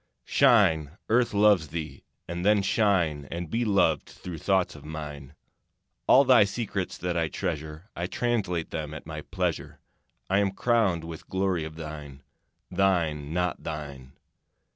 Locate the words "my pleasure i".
9.05-10.39